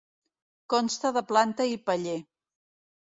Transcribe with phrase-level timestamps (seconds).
[0.75, 2.19] Consta de planta i paller.